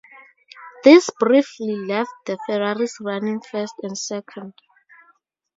[0.83, 4.55] This briefly left the Ferraris running first and second.